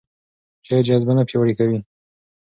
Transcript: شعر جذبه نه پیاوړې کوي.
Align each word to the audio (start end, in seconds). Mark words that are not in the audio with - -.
شعر 0.65 0.83
جذبه 0.89 1.13
نه 1.17 1.23
پیاوړې 1.29 1.53
کوي. 1.59 1.79